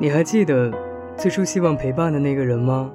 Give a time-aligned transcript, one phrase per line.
[0.00, 0.72] 你还记得
[1.16, 2.88] 最初希望陪伴的那个人吗？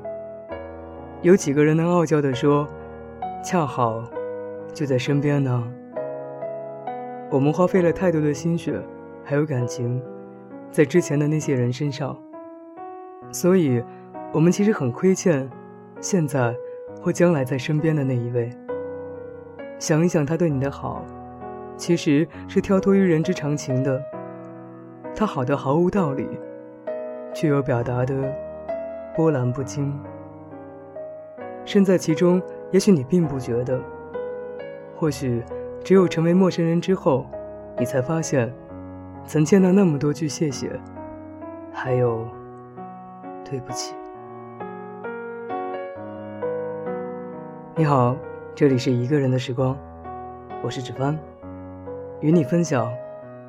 [1.21, 2.65] 有几个人能傲娇地说
[3.43, 4.01] ：“恰好
[4.73, 5.67] 就在身边呢？”
[7.29, 8.81] 我们花费了太多的心血，
[9.21, 10.01] 还有感情，
[10.71, 12.17] 在之前的那些人身上，
[13.33, 13.83] 所以，
[14.31, 15.49] 我们其实很亏欠
[15.99, 16.55] 现在
[17.01, 18.49] 或将来在身边的那一位。
[19.77, 21.03] 想一想他对你的好，
[21.75, 24.01] 其实是跳脱于人之常情的。
[25.13, 26.25] 他好的毫无道理，
[27.33, 28.13] 却又表达的
[29.15, 29.97] 波澜不惊。
[31.65, 33.79] 身在其中，也许你并不觉得。
[34.95, 35.43] 或许，
[35.83, 37.25] 只有成为陌生人之后，
[37.77, 38.53] 你才发现，
[39.25, 40.79] 曾见到那么多句谢谢，
[41.71, 42.27] 还有
[43.43, 43.95] 对不起。
[47.75, 48.15] 你好，
[48.53, 49.75] 这里是一个人的时光，
[50.61, 51.17] 我是芷帆，
[52.21, 52.93] 与你分享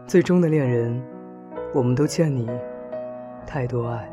[0.06, 1.02] 最终的恋人，
[1.74, 2.48] 我们都欠你
[3.46, 4.10] 太多爱。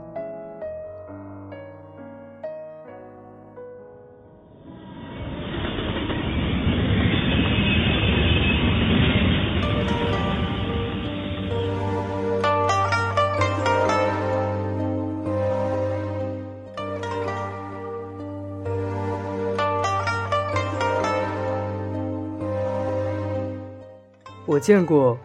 [24.48, 25.18] 我见过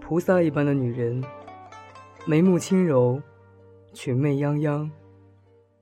[0.00, 1.22] 菩萨一般的女人，
[2.26, 3.22] 眉目轻柔，
[3.96, 4.90] 裙袂泱泱，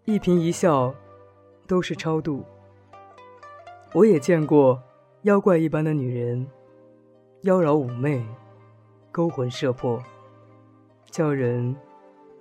[0.05, 0.95] 一颦一笑
[1.67, 2.45] 都是超度。
[3.93, 4.81] 我也见过
[5.23, 6.47] 妖怪一般的女人，
[7.41, 8.25] 妖娆妩媚，
[9.11, 10.01] 勾魂摄魄，
[11.11, 11.75] 叫人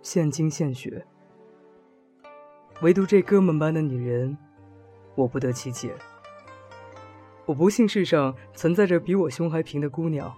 [0.03, 1.03] 献精献血。
[2.81, 4.37] 唯独这哥们般的女人，
[5.15, 5.91] 我不得其解。
[7.47, 10.31] 我不信世上存在着比我胸还平的姑娘，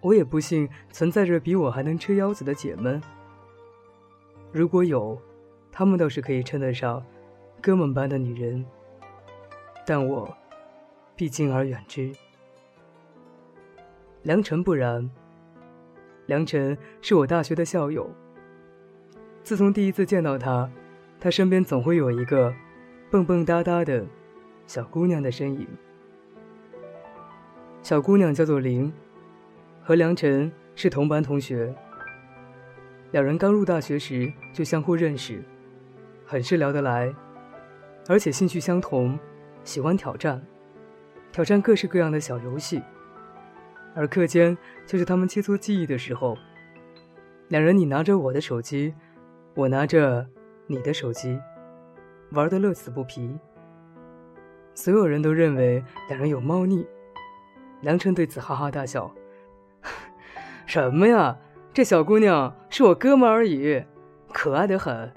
[0.00, 3.00] 我也不信存在着比我还能吃腰子的姐们。
[4.52, 5.20] 如果有，
[5.70, 7.04] 她们倒是可以称得上
[7.60, 8.64] 哥们般的女人，
[9.84, 10.34] 但我
[11.14, 12.12] 必敬而远之。
[14.22, 15.10] 梁晨不然，
[16.26, 18.10] 梁晨是我大学的校友。
[19.42, 20.68] 自从第一次见到他，
[21.20, 22.52] 他身边总会有一个
[23.10, 24.04] 蹦蹦哒哒的
[24.66, 25.68] 小姑娘的身影。
[27.82, 28.92] 小姑娘叫做林，
[29.82, 31.72] 和梁晨是同班同学。
[33.16, 35.42] 两人刚入大学时就相互认识，
[36.26, 37.10] 很是聊得来，
[38.10, 39.18] 而且兴趣相同，
[39.64, 40.46] 喜欢挑战，
[41.32, 42.82] 挑战各式各样的小游戏。
[43.94, 46.36] 而课间就是他们切磋技艺的时候，
[47.48, 48.92] 两人你拿着我的手机，
[49.54, 50.26] 我拿着
[50.66, 51.40] 你的手机，
[52.32, 53.34] 玩得乐此不疲。
[54.74, 56.86] 所有人都认为两人有猫腻。
[57.80, 59.10] 梁晨对此哈哈大笑
[60.68, 61.38] ：“什么呀，
[61.76, 63.84] 这小姑娘是我哥们而已，
[64.32, 65.12] 可爱的很。”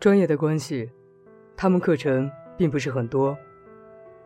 [0.00, 0.90] 专业的关系，
[1.56, 3.38] 他们课程并不是很多，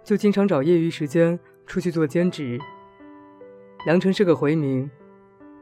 [0.02, 2.58] 就经常找业余时间出去做兼职。
[3.84, 4.90] 梁晨是个回民，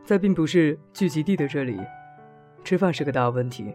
[0.05, 1.81] 在并不是聚集地的这里，
[2.63, 3.75] 吃饭是个大问题。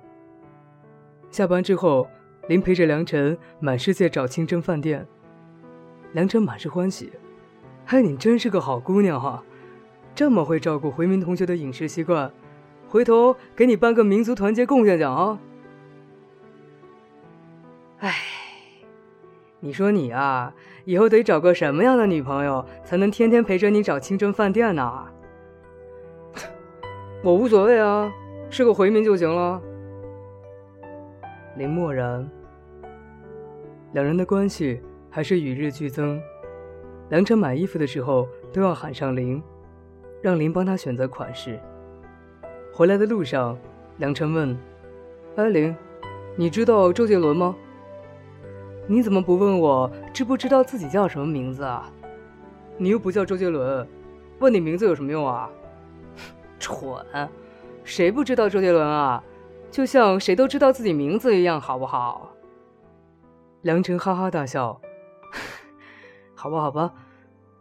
[1.30, 2.08] 下班之后，
[2.48, 5.06] 林陪着梁晨满世界找清真饭店。
[6.14, 7.12] 梁晨满是欢喜，
[7.84, 9.44] 嗨，你真是个好姑娘哈，
[10.16, 12.32] 这么会照顾回民同学的饮食习惯，
[12.88, 15.40] 回头给你颁个民族团结贡献奖啊！
[18.00, 18.14] 哎，
[19.60, 20.54] 你说你啊，
[20.86, 25.06] 以后得找个什么样的女朋友，才能天天陪着你找清真饭店呢？
[27.24, 28.12] 我无所谓啊，
[28.50, 29.62] 是个回民就行了。
[31.58, 32.30] 林默然，
[33.94, 34.82] 两人的关系。
[35.16, 36.20] 还是与日俱增。
[37.10, 39.40] 梁晨买衣服的时候都要喊上林，
[40.24, 41.60] 让林帮他选择款式。
[42.72, 43.58] 回来的路上，
[43.98, 44.58] 梁晨问
[45.36, 45.76] ：“哎，林，
[46.38, 47.54] 你知道周杰伦吗？
[48.88, 51.92] 你怎么不问我知不知道自己叫什么名字啊？
[52.78, 53.86] 你又不叫周杰伦，
[54.40, 55.50] 问你名字有什么用啊？
[56.58, 57.06] 蠢，
[57.84, 59.22] 谁不知道周杰伦啊？
[59.70, 62.32] 就像谁都知道自己名字一样，好不好？”
[63.62, 64.80] 梁晨哈哈大笑。
[66.34, 66.94] 好吧，好吧，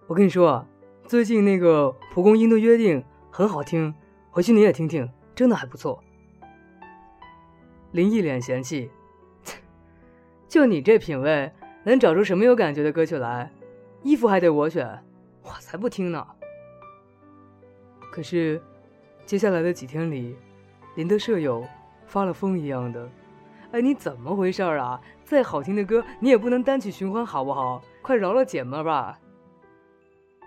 [0.07, 0.65] 我跟你说，
[1.13, 2.99] 最近那个《蒲公英的约定》
[3.31, 3.95] 很好听，
[4.31, 6.03] 回去你也听听，真的还不错。
[7.91, 8.91] 林一脸嫌弃，
[10.49, 11.53] 就你这品味，
[11.85, 13.53] 能找出什么有感觉的歌曲来？
[14.03, 15.05] 衣服还得我选，
[15.43, 16.27] 我才不听呢。
[18.11, 18.59] 可是，
[19.27, 20.35] 接下来的几天里，
[20.95, 21.63] 林的舍友
[22.07, 23.07] 发了疯一样的，
[23.73, 24.99] 哎，你怎么回事啊？
[25.27, 27.83] 再好听的歌，你也不能单曲循环，好不好？
[28.01, 29.19] 快饶了姐们吧！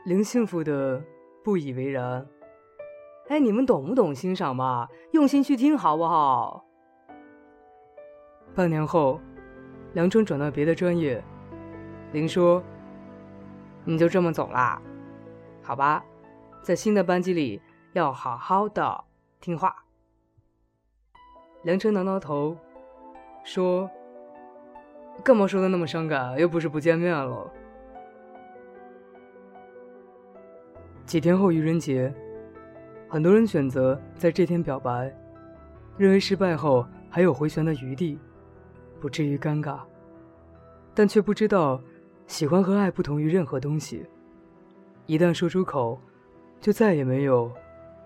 [0.05, 1.03] 林幸福的
[1.43, 2.27] 不以为然，
[3.27, 4.87] 哎，你们懂不懂欣赏嘛？
[5.13, 6.63] 用心去听好不好？
[8.53, 9.19] 半年后，
[9.93, 11.23] 梁春转到别的专业，
[12.11, 12.61] 林说
[13.83, 14.79] ：“你就这么走啦？
[15.63, 16.05] 好吧，
[16.61, 17.59] 在新的班级里
[17.93, 19.05] 要好好的
[19.41, 19.85] 听话。”
[21.65, 22.55] 梁春挠挠头，
[23.43, 23.89] 说
[25.25, 26.39] ：“干嘛说的那么伤感？
[26.39, 27.51] 又不是不见面了。”
[31.05, 32.13] 几天后愚人节，
[33.07, 35.15] 很多人选择在这天表白，
[35.97, 38.17] 认为失败后还有回旋的余地，
[38.99, 39.79] 不至于尴尬。
[40.93, 41.79] 但却不知道，
[42.25, 44.03] 喜欢和爱不同于任何东西，
[45.05, 45.99] 一旦说出口，
[46.59, 47.51] 就再也没有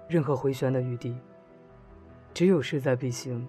[0.10, 1.16] 任何回旋的余地。
[2.34, 3.48] 只有势在必行。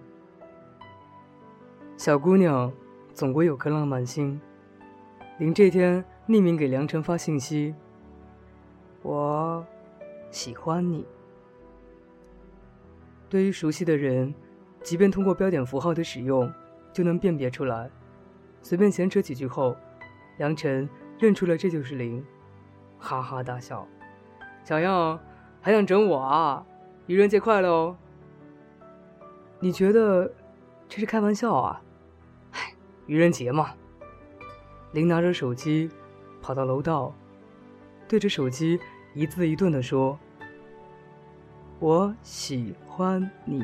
[1.97, 2.71] 小姑娘
[3.13, 4.39] 总归有颗浪漫心。
[5.39, 7.75] 临这天匿名给梁晨发信息
[9.01, 9.65] ：“我
[10.29, 11.05] 喜欢你。”
[13.29, 14.33] 对于熟悉的人，
[14.83, 16.51] 即便通过标点符号的使用，
[16.91, 17.89] 就能辨别出来。
[18.61, 19.75] 随便闲扯几句后，
[20.37, 22.23] 梁晨认出了这就是林，
[22.99, 23.87] 哈哈大笑
[24.63, 25.19] ：“小样，
[25.61, 26.65] 还想整我啊？
[27.07, 27.97] 愚人节快乐哦！”
[29.59, 30.31] 你觉得
[30.89, 31.81] 这是开玩笑啊？
[33.07, 33.71] 愚人节嘛。
[34.91, 35.89] 林拿着手机，
[36.41, 37.15] 跑到楼道，
[38.07, 38.79] 对着手机
[39.13, 40.17] 一字一顿地说
[41.79, 43.61] ：“我喜欢你。”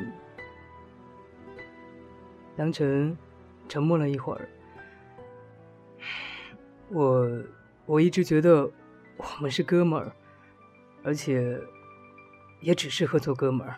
[2.56, 3.16] 梁晨
[3.66, 4.48] 沉默了一会儿。
[6.90, 7.42] 我
[7.86, 8.70] 我一直觉得
[9.16, 10.12] 我们是哥们儿，
[11.02, 11.58] 而且
[12.60, 13.76] 也只适合做哥们儿。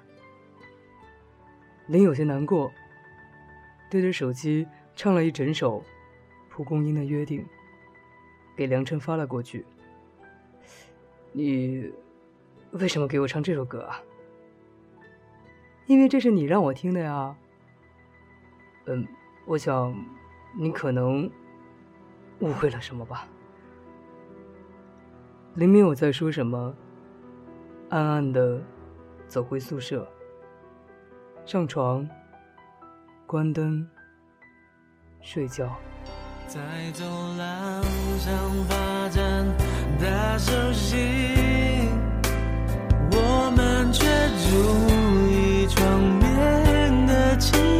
[1.87, 2.73] 林有些难过，
[3.89, 5.81] 对着手机唱了一整首
[6.49, 7.43] 《蒲公英的约定》，
[8.57, 9.65] 给梁晨发了过去。
[11.33, 11.93] 你
[12.73, 14.01] 为什么给我唱这首歌啊？
[15.87, 17.37] 因为这是你让我听的呀。
[18.87, 19.07] 嗯，
[19.45, 19.95] 我想
[20.57, 21.31] 你可能
[22.41, 23.27] 误会了什么吧。
[25.55, 26.75] 林明有在说什么，
[27.89, 28.63] 暗暗的
[29.27, 30.09] 走回宿舍。
[31.45, 32.09] 上床，
[33.27, 33.89] 关灯，
[35.21, 35.77] 睡觉。
[36.47, 36.61] 在
[36.93, 37.83] 走廊
[38.19, 39.47] 上发展
[40.03, 41.91] 大手心，
[43.13, 44.03] 我们却
[44.49, 44.49] 住
[45.31, 47.80] 一床面的情。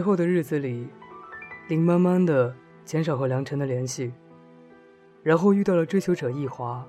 [0.00, 0.88] 之后的日子里，
[1.68, 4.10] 林慢慢的减少和梁晨的联系，
[5.22, 6.82] 然后遇到了追求者易华。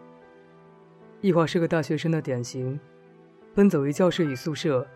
[1.20, 2.80] 易华是个大学生的典型，
[3.53, 4.88] 奔走于教室与宿舍，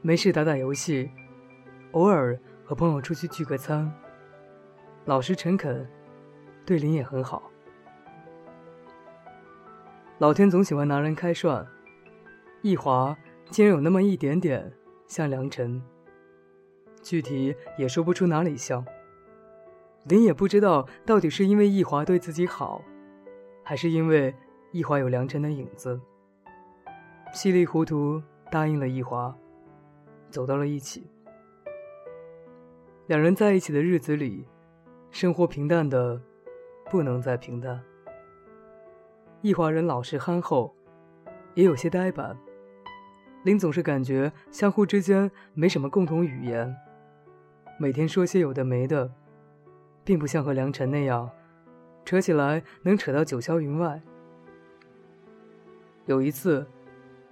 [0.00, 1.10] 没事打打游戏，
[1.92, 3.92] 偶尔和朋友出去聚个餐。
[5.04, 5.86] 老实诚恳，
[6.64, 7.50] 对林也很好。
[10.16, 11.66] 老天总喜欢拿人开涮，
[12.62, 13.14] 易华
[13.50, 14.72] 竟然有那么一点点
[15.06, 15.82] 像梁晨。
[17.06, 18.84] 具体也说不出哪里像。
[20.08, 22.82] 林也不知道到底是因为易华对自己好，
[23.62, 24.34] 还是因为
[24.72, 26.00] 易华有梁晨的影子。
[27.32, 28.20] 稀里糊涂
[28.50, 29.32] 答应了易华，
[30.30, 31.08] 走到了一起。
[33.06, 34.44] 两人在一起的日子里，
[35.12, 36.20] 生活平淡的
[36.90, 37.80] 不能再平淡。
[39.42, 40.74] 易华人老实憨厚，
[41.54, 42.36] 也有些呆板。
[43.44, 46.76] 林总是感觉相互之间没什么共同语言。
[47.78, 49.12] 每天说些有的没的，
[50.02, 51.30] 并不像和梁晨那样，
[52.06, 54.00] 扯起来能扯到九霄云外。
[56.06, 56.66] 有一次，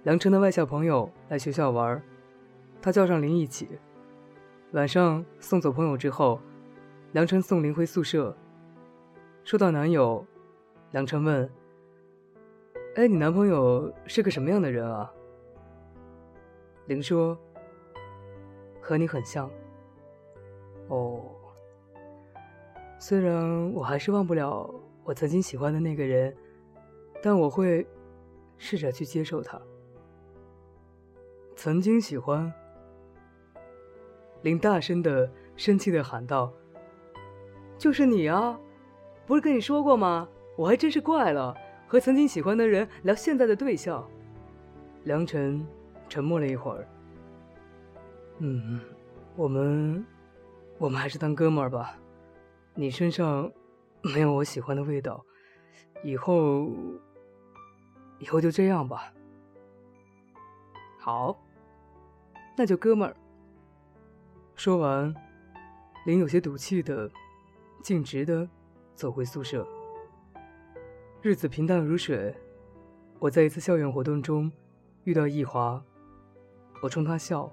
[0.03, 1.99] 梁晨的外校朋友来学校玩，
[2.79, 3.79] 他叫上林一起。
[4.73, 6.39] 晚上送走朋友之后，
[7.13, 8.37] 梁晨送林回宿舍。
[9.43, 10.23] 说到男友，
[10.91, 11.49] 梁晨问
[12.97, 15.11] ：“哎，你男朋友是个什么样的人啊？”
[16.85, 17.35] 林说
[18.79, 19.49] ：“和你很像。”
[20.87, 21.21] 哦，
[22.99, 24.69] 虽然我还是忘不了
[25.03, 26.35] 我曾经喜欢的那个人，
[27.21, 27.85] 但我会
[28.57, 29.61] 试着去接受他。
[31.55, 32.51] 曾经喜欢。
[34.41, 36.53] 林大声的、生气的喊道
[37.79, 38.59] ：“就是你啊！
[39.25, 40.29] 不是跟你说过吗？
[40.55, 41.55] 我还真是怪了，
[41.87, 44.07] 和曾经喜欢的人聊现在的对象。”
[45.05, 45.65] 梁晨
[46.07, 46.87] 沉默了一会儿。
[48.37, 48.79] 嗯，
[49.35, 50.05] 我们，
[50.77, 51.97] 我们还是当哥们儿吧。
[52.73, 53.51] 你身上
[54.01, 55.25] 没有我喜欢的味道，
[56.03, 56.69] 以后，
[58.19, 59.13] 以后就这样吧。
[60.99, 61.39] 好，
[62.57, 63.15] 那就哥们儿。
[64.55, 65.13] 说完，
[66.05, 67.09] 林有些赌气的、
[67.81, 68.47] 径直的
[68.95, 69.67] 走回宿舍。
[71.21, 72.35] 日子平淡如水。
[73.17, 74.51] 我在一次校园活动中
[75.05, 75.81] 遇到易华，
[76.81, 77.49] 我冲他笑：“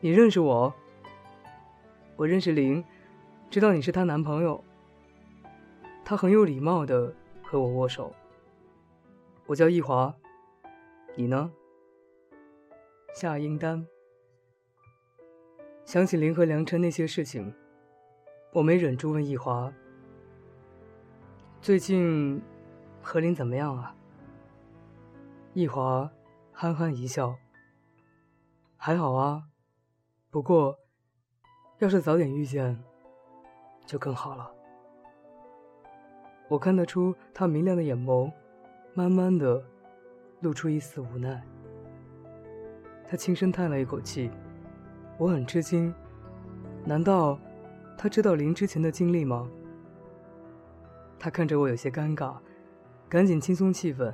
[0.00, 0.74] 你认识我？
[2.16, 2.84] 我认识林，
[3.50, 4.62] 知道你是她男朋友。”
[6.04, 8.14] 她很有礼貌的和我握手。
[9.46, 10.14] 我叫易华，
[11.16, 11.50] 你呢？
[13.14, 13.86] 夏英丹。
[15.84, 17.54] 想起林和梁琛那些事情，
[18.52, 19.72] 我没忍住问易华
[21.60, 22.42] ：“最近
[23.02, 23.94] 和林怎么样啊？”
[25.52, 26.10] 易华
[26.52, 27.36] 憨憨一笑
[28.76, 29.44] ：“还好啊，
[30.30, 30.78] 不过
[31.78, 32.78] 要是早点遇见，
[33.86, 34.50] 就更好了。”
[36.48, 38.30] 我看得出他明亮的眼眸，
[38.92, 39.64] 慢慢的
[40.40, 41.42] 露出一丝无奈。
[43.08, 44.30] 他轻声叹了一口气。
[45.16, 45.94] 我很吃惊，
[46.84, 47.38] 难道
[47.96, 49.48] 他知道林之前的经历吗？
[51.18, 52.36] 他看着我有些尴尬，
[53.08, 54.12] 赶紧轻松气氛。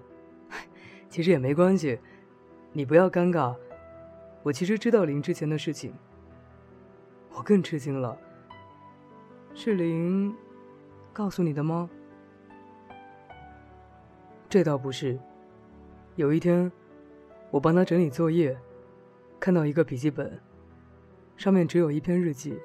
[1.09, 1.99] 其实也没关系，
[2.73, 3.57] 你不要尴尬。
[4.43, 5.93] 我其实知道林之前的事情。
[7.41, 8.15] 我更吃惊了，
[9.55, 10.37] 是林
[11.11, 11.89] 告诉你的吗？
[14.47, 15.19] 这倒不是。
[16.17, 16.71] 有一天，
[17.51, 18.55] 我帮他整理作业，
[19.41, 20.39] 看到一个笔记本。
[21.39, 22.61] 上面只有一篇日记。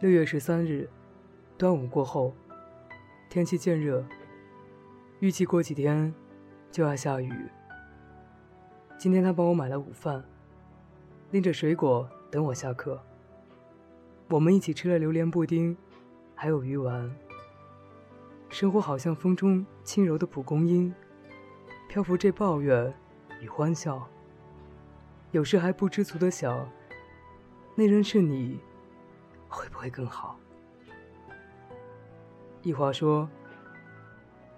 [0.00, 0.86] 六月十三日，
[1.56, 2.34] 端午过后，
[3.30, 4.04] 天气渐热，
[5.20, 6.14] 预计过几天
[6.70, 7.32] 就要下雨。
[8.98, 10.22] 今天他帮我买了午饭，
[11.30, 13.00] 拎着水果等我下课。
[14.28, 15.76] 我们一起吃了榴莲布丁，
[16.34, 17.12] 还有鱼丸。
[18.48, 20.94] 生活好像风中轻柔的蒲公英，
[21.88, 22.94] 漂浮着抱怨
[23.40, 24.08] 与欢笑。
[25.32, 26.68] 有时还不知足的想，
[27.74, 28.60] 那人是你，
[29.48, 30.38] 会不会更好？
[32.62, 33.28] 一华说。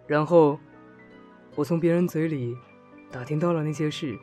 [0.07, 0.59] 然后，
[1.55, 2.55] 我从别人嘴里
[3.11, 4.19] 打听到了那些事。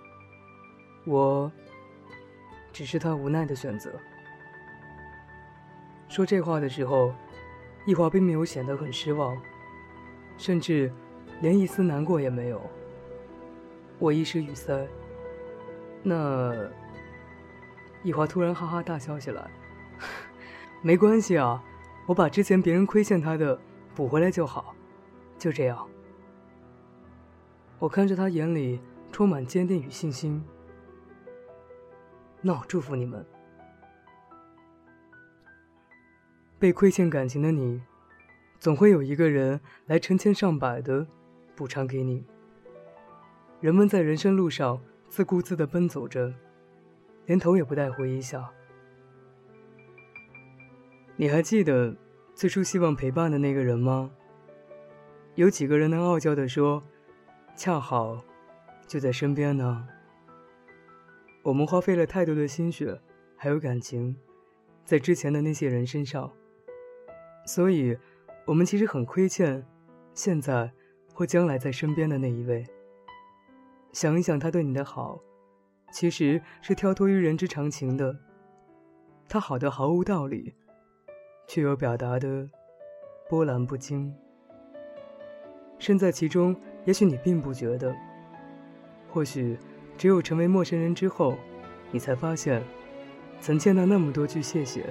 [1.05, 1.51] 我，
[2.79, 3.91] 只是他无奈的选择。
[6.07, 7.13] 说这话的时候，
[7.85, 9.37] 一华并没有显得很失望，
[10.37, 10.89] 甚至
[11.41, 12.61] 连一丝难过也没有。
[13.97, 14.87] 我一时语塞。
[16.01, 16.55] 那，
[18.01, 19.51] 一华突然哈哈大笑起来。
[20.81, 21.61] 没关系啊，
[22.05, 23.59] 我把之前别人亏欠他的
[23.93, 24.73] 补回来就好，
[25.37, 25.85] 就这样。
[27.77, 28.79] 我看着他眼里
[29.11, 30.41] 充满坚定与信心。
[32.41, 33.25] 那我祝福你们。
[36.57, 37.81] 被亏欠感情的你，
[38.59, 41.07] 总会有一个人来成千上百的
[41.55, 42.25] 补偿给你。
[43.61, 44.81] 人们在人生路上。
[45.09, 46.31] 自顾自的奔走着，
[47.25, 48.51] 连头也不带回一下。
[51.15, 51.95] 你还记得
[52.35, 54.11] 最初希望陪伴的那个人吗？
[55.33, 56.83] 有几个人能傲娇的说
[57.57, 58.23] ：“恰好
[58.85, 59.87] 就在身边呢。”
[61.41, 62.99] 我们花费了太多的心血，
[63.35, 64.15] 还有感情，
[64.83, 66.31] 在之前的那些人身上，
[67.45, 67.97] 所以，
[68.45, 69.65] 我们其实很亏欠
[70.13, 70.71] 现在
[71.13, 72.65] 或将来在身边的那一位。
[73.93, 75.19] 想一想，他对你的好，
[75.91, 78.15] 其实是跳脱于人之常情的。
[79.27, 80.53] 他好的毫无道理，
[81.47, 82.49] 却又表达的
[83.29, 84.13] 波澜不惊。
[85.79, 86.55] 身在其中，
[86.85, 87.95] 也许你并不觉得。
[89.09, 89.57] 或许，
[89.99, 91.37] 只有成为陌生人之后，
[91.91, 92.63] 你才发现，
[93.41, 94.85] 曾见到那么多句谢谢，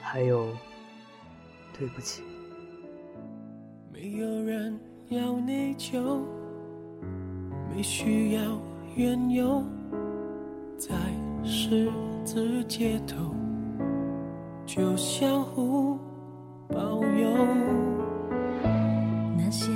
[0.00, 0.46] 还有
[1.76, 2.22] 对不起。
[3.92, 4.78] 没有人
[5.08, 6.20] 要内疚
[7.74, 8.40] 没需要
[8.94, 9.64] 缘由，
[10.78, 10.94] 在
[11.42, 11.90] 十
[12.24, 13.34] 字街头
[14.64, 15.98] 就相互
[16.68, 17.46] 保佑。
[19.36, 19.72] 那些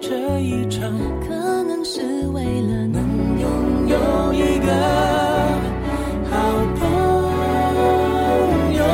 [0.00, 0.90] 这一场，
[1.20, 4.72] 可能是为了能拥有一个
[6.30, 6.36] 好
[6.78, 6.84] 朋
[8.74, 8.84] 友，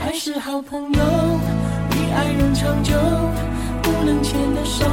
[0.00, 1.00] 还是好朋友，
[1.90, 2.94] 比爱人长久，
[3.82, 4.84] 不能牵的手。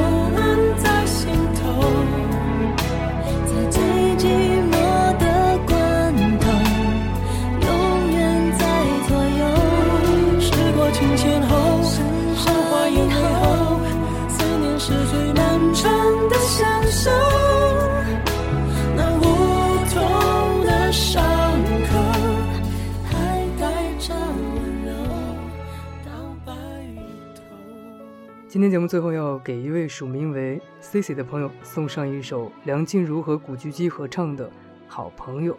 [28.51, 34.45] 今天节目最后要给一位署名为 Cici 的朋友送上一首梁静茹和古巨基合唱的
[34.89, 35.53] 《好朋友》。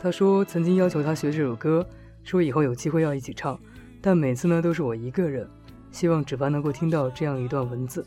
[0.00, 1.88] 他说曾经要求他学这首歌，
[2.24, 3.56] 说以后有机会要一起唱，
[4.02, 5.48] 但每次呢都是我一个人。
[5.92, 8.04] 希望只凡能够听到这样一段文字。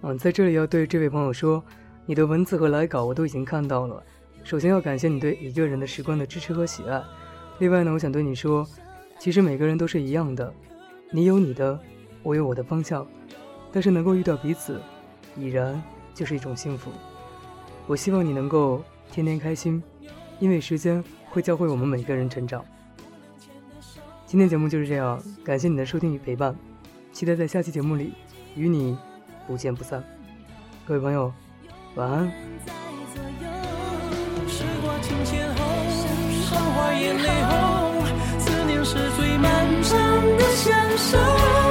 [0.00, 1.62] 嗯，在这里要对这位朋友说，
[2.06, 4.02] 你的文字和来稿我都已经看到了。
[4.42, 7.04] 首先要感谢你对一个人的时光的支持和喜爱。
[7.58, 8.66] 另外呢，我想对你说，
[9.18, 10.50] 其实每个人都是一样的，
[11.10, 11.78] 你有你的，
[12.22, 13.06] 我有我的方向，
[13.72, 14.80] 但是能够遇到彼此，
[15.36, 15.80] 已然
[16.14, 16.90] 就是一种幸福。
[17.86, 19.82] 我希望你能够天天开心，
[20.40, 22.64] 因为时间会教会我们每个人成长。
[24.26, 26.54] 今天节目就是这样，感谢你的收听与陪伴，
[27.12, 28.12] 期待在下期节目里
[28.54, 28.96] 与你
[29.46, 30.04] 不见不散。
[30.86, 31.32] 各位朋友，
[31.94, 32.30] 晚安。
[32.66, 32.72] 在
[33.14, 33.48] 左右。
[34.48, 35.58] 时过境迁后，
[36.44, 38.04] 韶华眼泪后，
[38.38, 39.98] 思念是最漫长
[40.36, 41.67] 的享受。